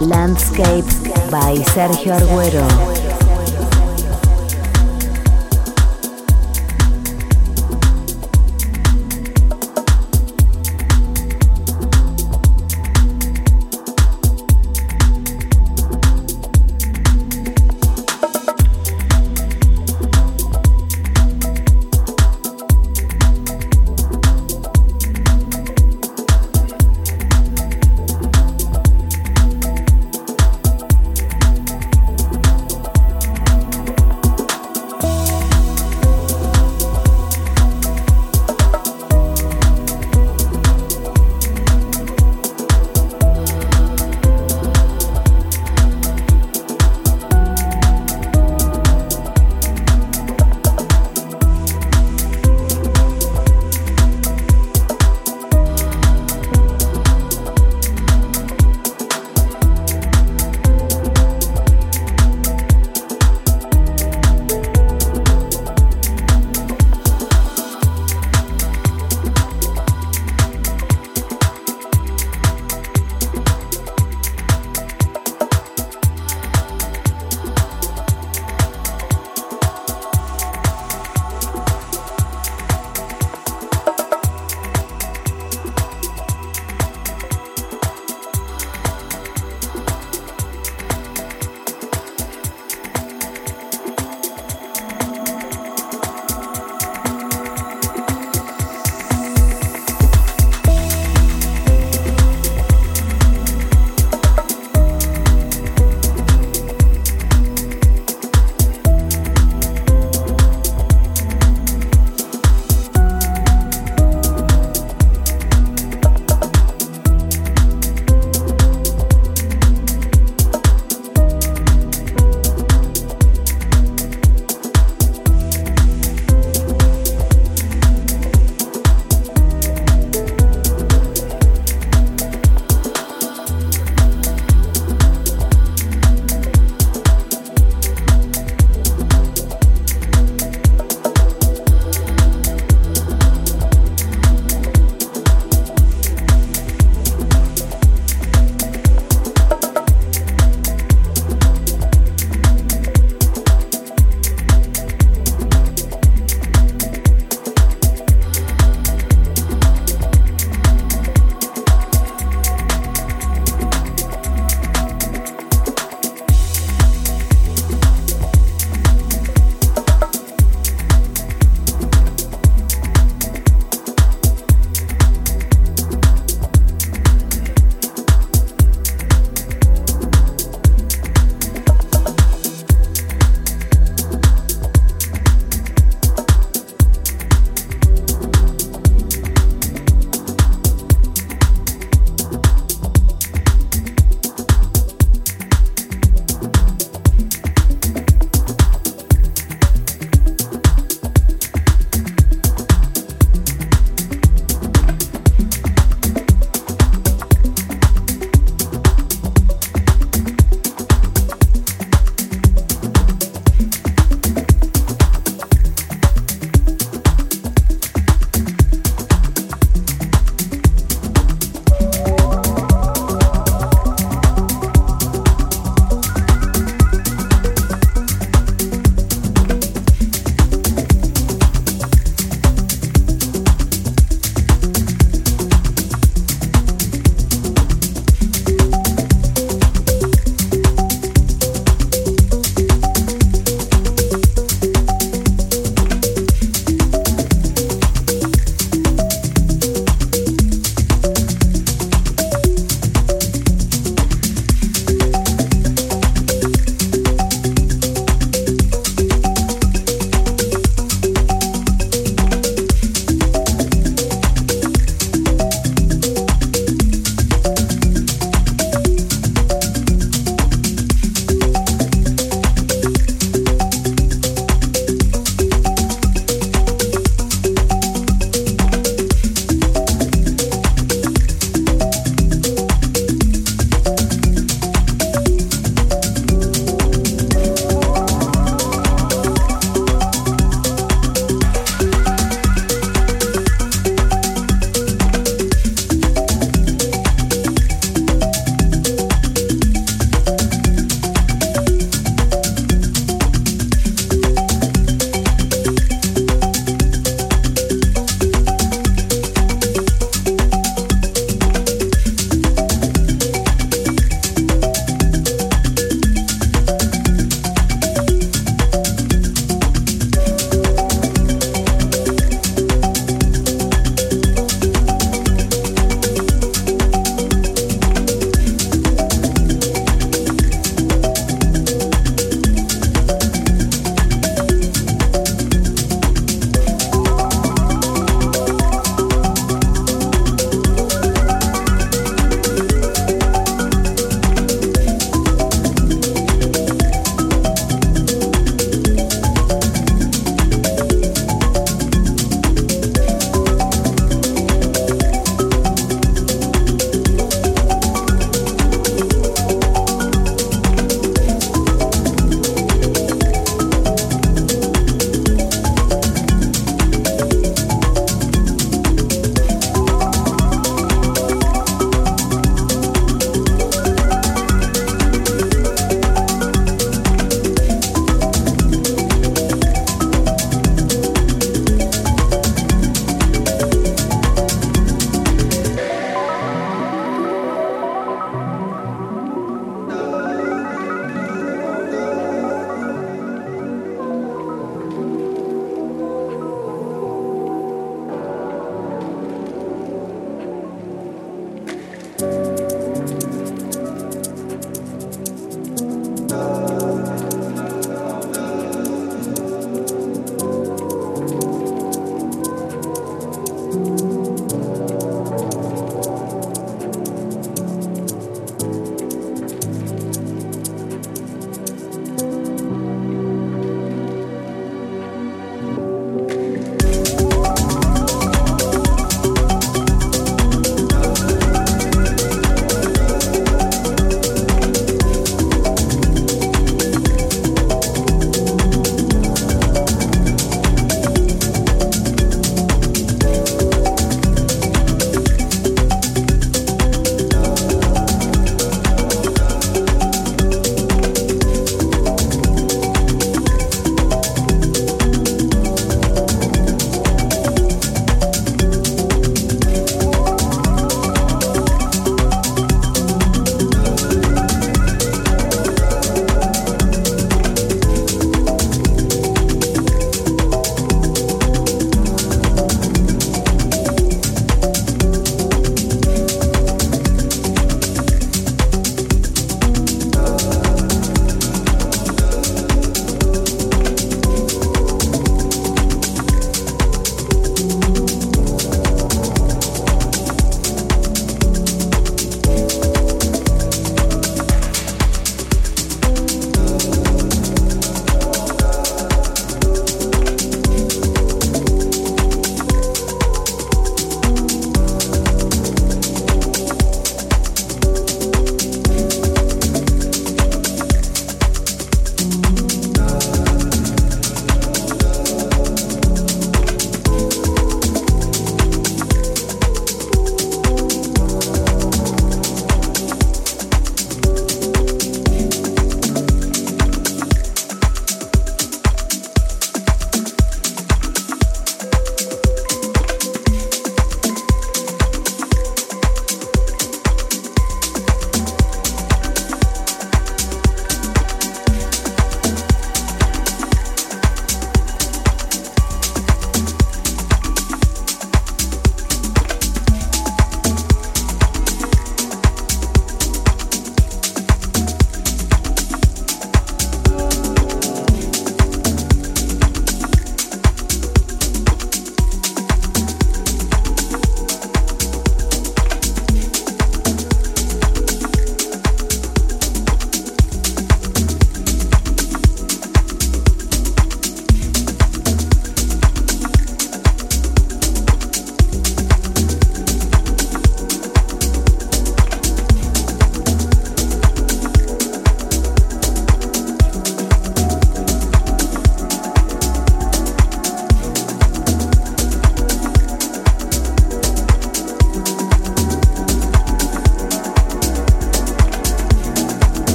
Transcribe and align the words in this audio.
Landscapes 0.00 0.98
by 1.30 1.56
Sergio 1.72 2.12
Arguero. 2.12 3.05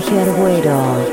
Sergio 0.00 0.18
Arguero. 0.18 1.03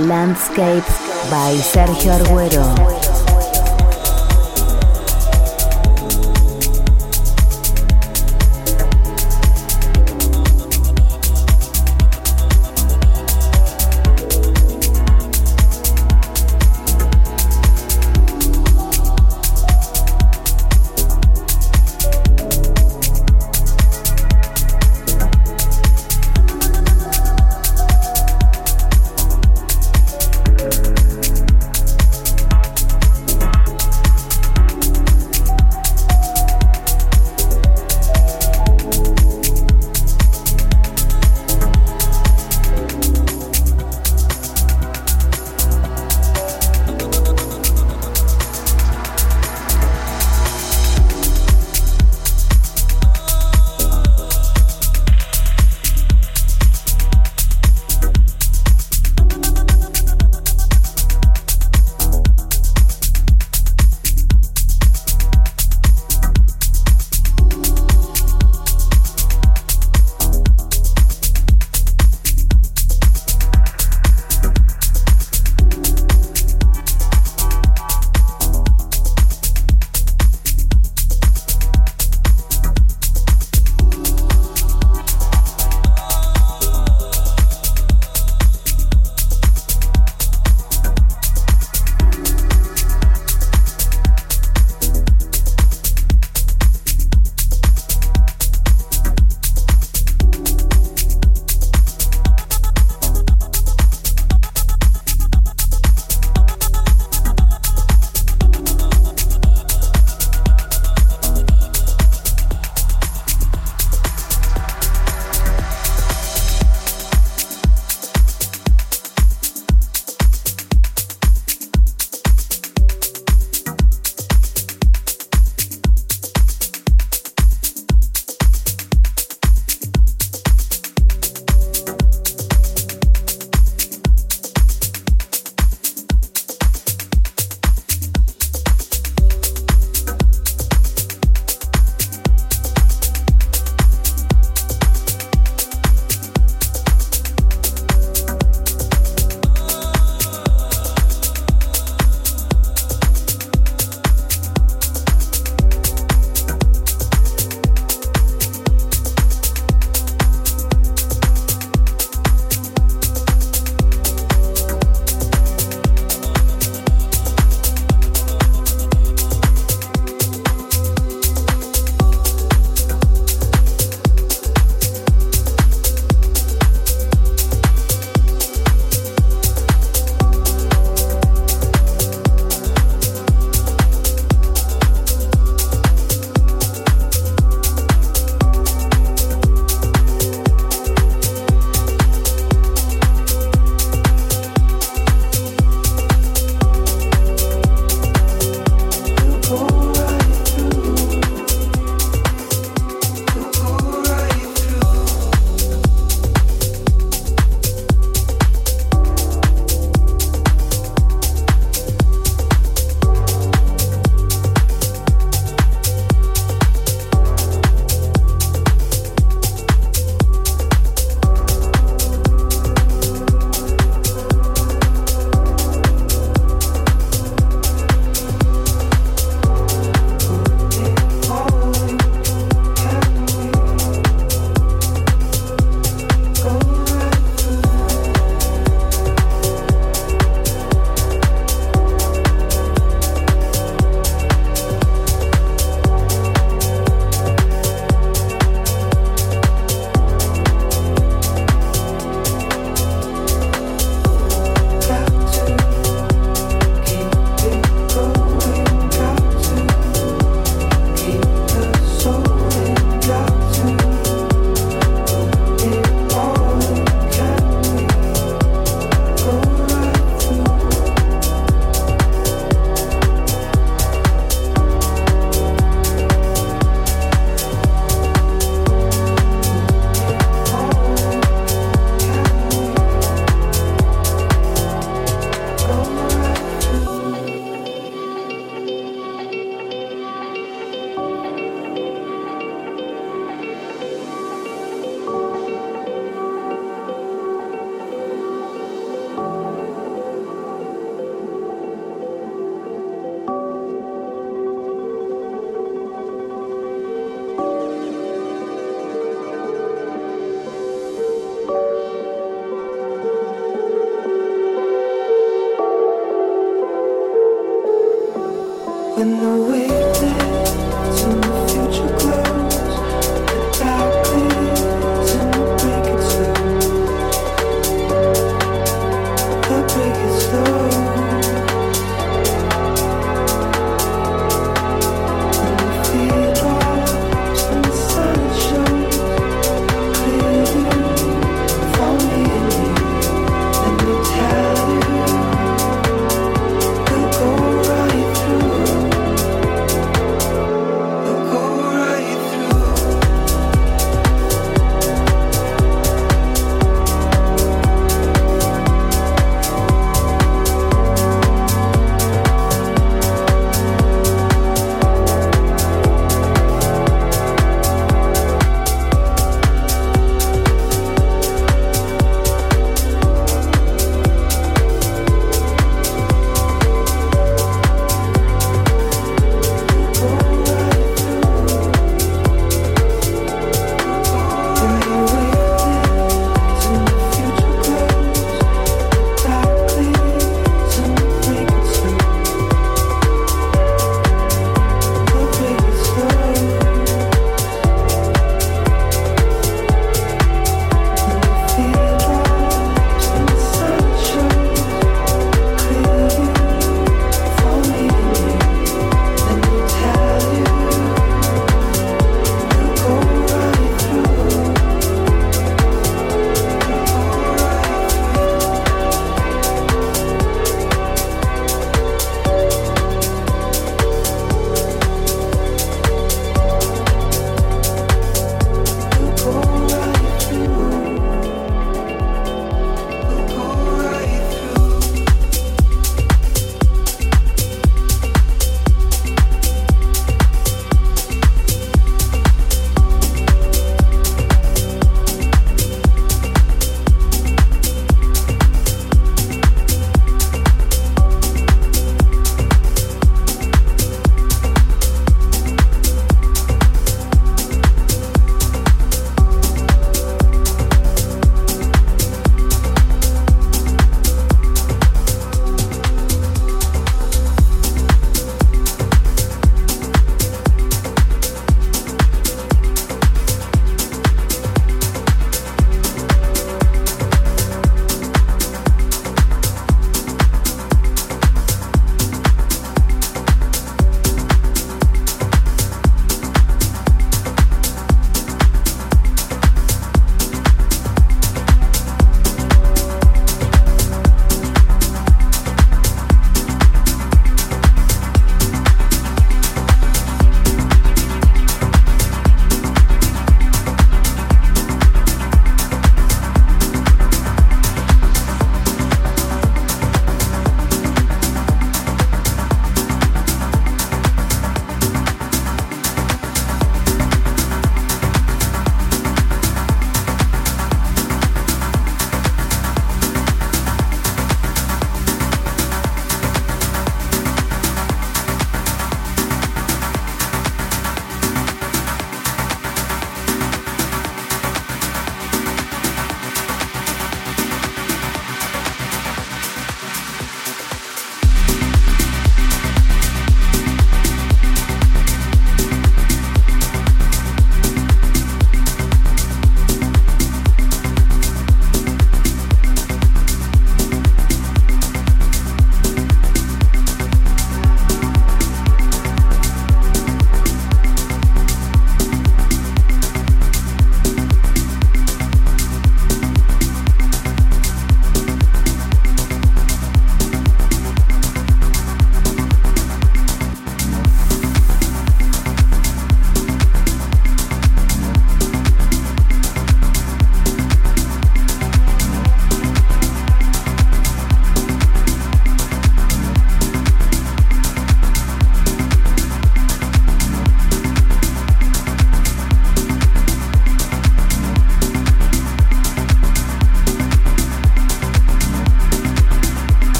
Landscape 0.00 0.86
by 1.30 1.54
Sergio 1.60 2.12
Arguero. 2.12 3.09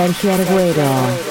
Sergio 0.00 0.32
Arguero. 0.32 1.29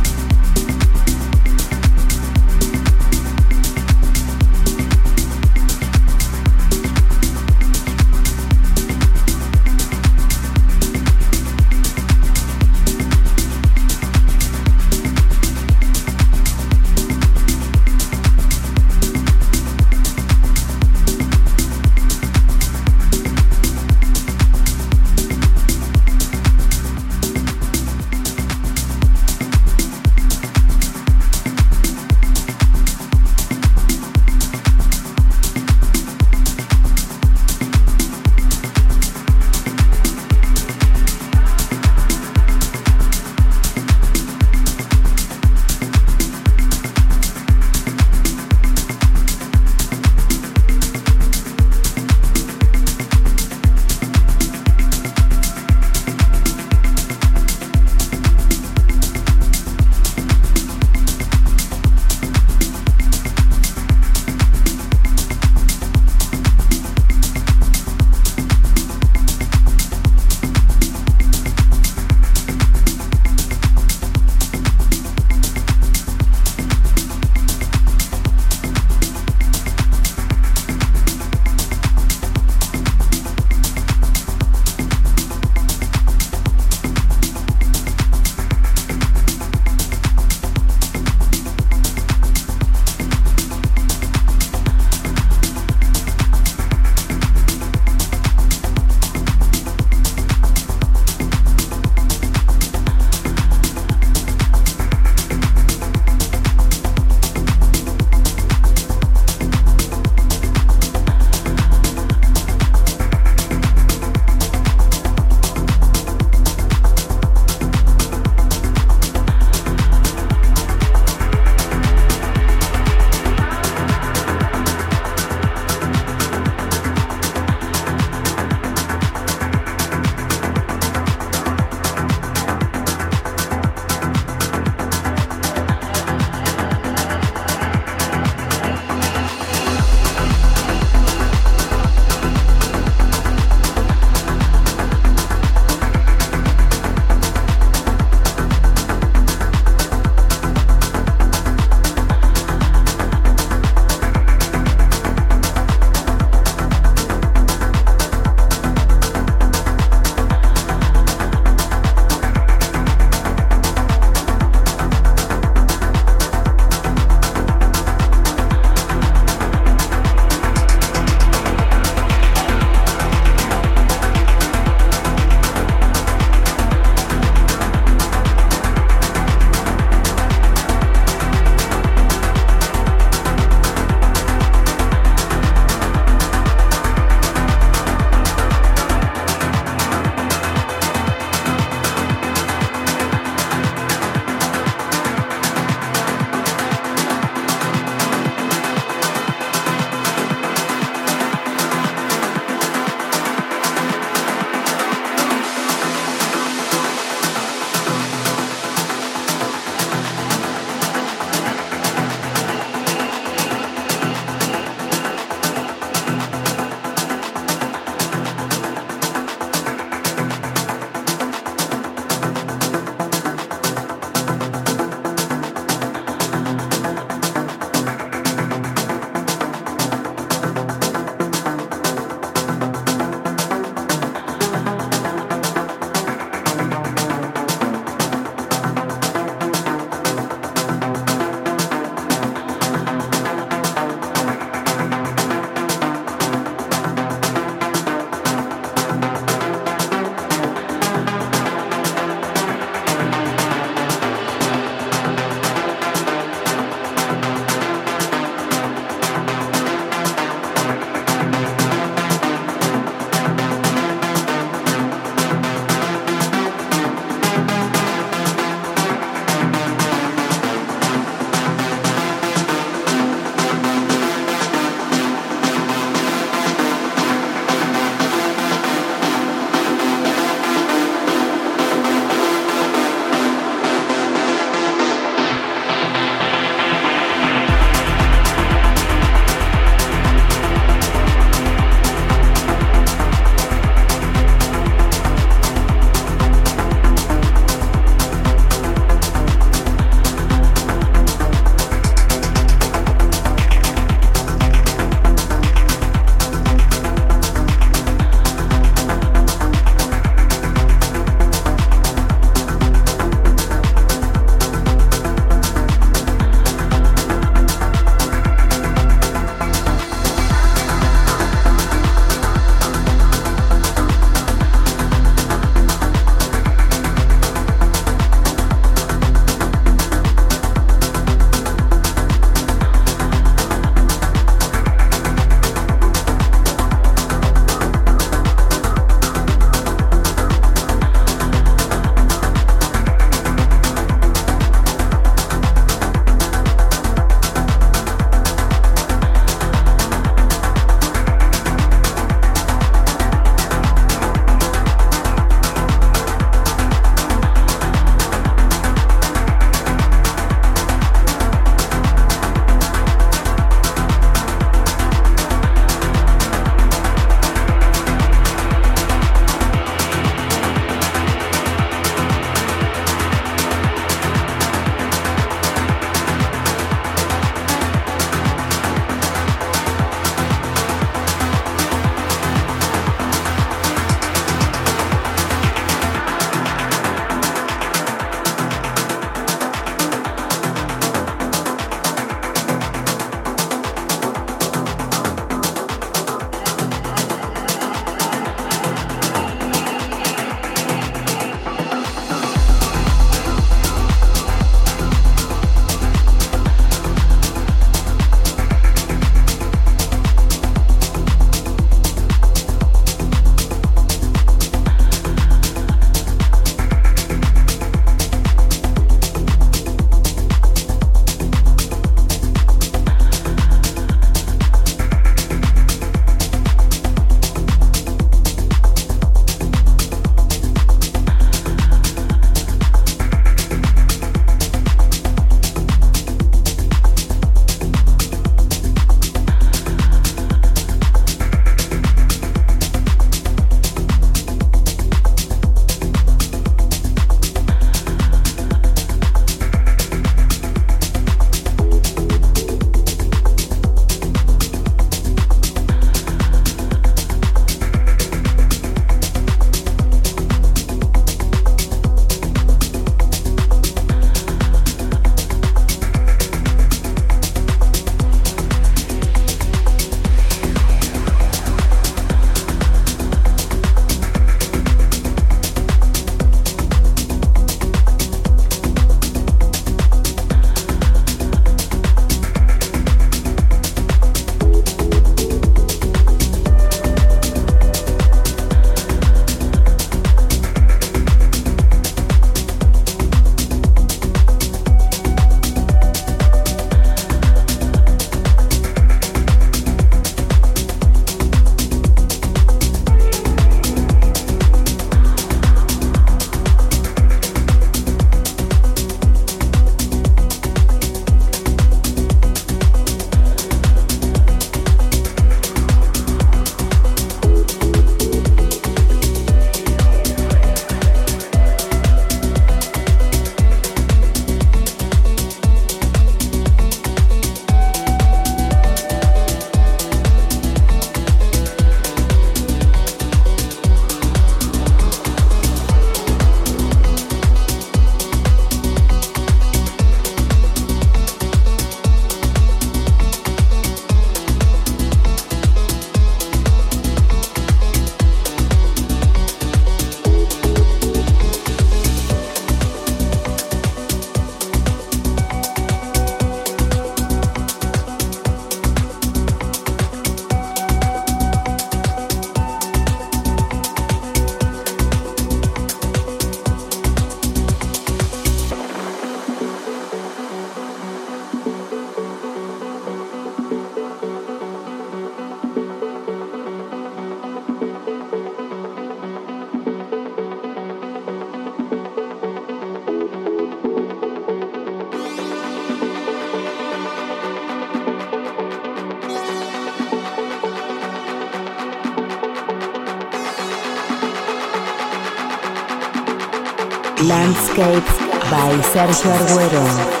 By 597.53 598.61
Sergio 598.63 599.11
Arguero. 599.11 600.00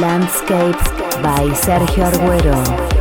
Landscape 0.00 0.78
by 1.22 1.50
Sergio 1.52 2.04
Arguero. 2.06 2.99